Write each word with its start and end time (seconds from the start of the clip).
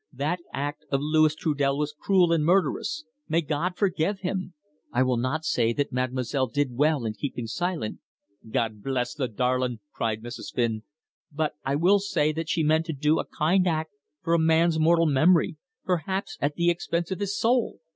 That 0.13 0.39
act 0.51 0.83
of 0.89 0.99
Louis 0.99 1.35
Trudel 1.35 1.77
was 1.77 1.93
cruel 1.93 2.33
and 2.33 2.43
murderous. 2.43 3.05
May 3.27 3.41
God 3.41 3.77
forgive 3.77 4.21
him! 4.21 4.55
I 4.91 5.03
will 5.03 5.15
not 5.15 5.45
say 5.45 5.73
that 5.73 5.91
mademoiselle 5.91 6.47
did 6.47 6.73
well 6.75 7.05
in 7.05 7.13
keeping 7.13 7.45
silent" 7.45 7.99
"God 8.49 8.81
bless 8.81 9.13
the 9.13 9.27
darlin'!" 9.27 9.79
cried 9.93 10.23
Mrs. 10.23 10.55
Flynn." 10.55 10.81
but 11.31 11.53
I 11.63 11.75
will 11.75 11.99
say 11.99 12.31
that 12.31 12.49
she 12.49 12.63
meant 12.63 12.87
to 12.87 12.93
do 12.93 13.19
a 13.19 13.25
kind 13.27 13.67
act 13.67 13.93
for 14.23 14.33
a 14.33 14.39
man's 14.39 14.79
mortal 14.79 15.05
memory 15.05 15.57
perhaps 15.85 16.35
at 16.41 16.55
the 16.55 16.71
expense 16.71 17.11
of 17.11 17.19
his 17.19 17.37
soul." 17.37 17.77